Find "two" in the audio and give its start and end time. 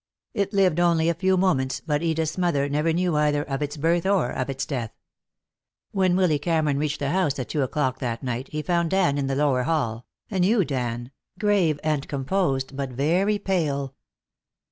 7.49-7.61